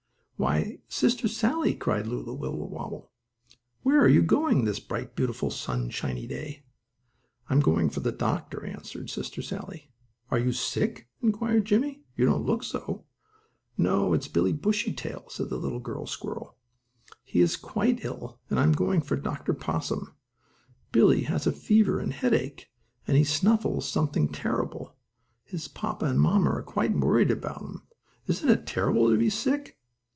"Why, 0.37 0.79
Sister 0.87 1.27
Sallie!" 1.27 1.75
cried 1.75 2.07
Lulu 2.07 2.33
Wibblewobble, 2.33 3.11
"where 3.83 4.01
are 4.01 4.07
you 4.09 4.23
going 4.23 4.65
this 4.65 4.79
bright, 4.79 5.15
beautiful, 5.15 5.51
sunshiny 5.51 6.25
day?" 6.25 6.63
"I'm 7.47 7.59
going 7.59 7.91
for 7.91 7.99
the 7.99 8.11
doctor," 8.11 8.65
answered 8.65 9.11
Sister 9.11 9.43
Sallie. 9.43 9.91
"Are 10.31 10.39
you 10.39 10.51
sick?" 10.51 11.07
inquired 11.21 11.65
Jimmie. 11.65 12.01
"You 12.17 12.25
don't 12.25 12.43
look 12.43 12.63
so." 12.63 13.05
"No, 13.77 14.13
it's 14.13 14.27
Billie 14.27 14.51
Bushytail," 14.51 15.25
said 15.29 15.49
the 15.51 15.57
little 15.59 15.79
girl 15.79 16.07
squirrel. 16.07 16.55
"He 17.23 17.39
is 17.41 17.55
quite 17.55 18.03
ill, 18.03 18.39
and 18.49 18.59
I 18.59 18.63
am 18.63 18.71
going 18.71 19.01
for 19.01 19.15
Dr. 19.17 19.53
Possum. 19.53 20.15
Billie 20.91 21.21
has 21.25 21.45
a 21.45 21.51
fever 21.51 21.99
and 21.99 22.13
headache, 22.13 22.65
and 23.05 23.15
he 23.15 23.23
snuffles 23.23 23.87
something 23.87 24.31
terrible. 24.31 24.95
His 25.43 25.67
papa 25.67 26.05
and 26.07 26.19
mamma 26.19 26.49
are 26.49 26.63
quite 26.63 26.97
worried 26.97 27.29
about 27.29 27.61
him. 27.61 27.83
Isn't 28.25 28.49
it 28.49 28.65
terrible 28.65 29.07
to 29.11 29.17
be 29.19 29.29
sick?" 29.29 29.77